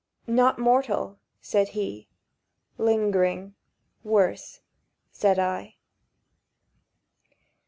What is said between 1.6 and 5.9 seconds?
he. "Lingering—worse," said I.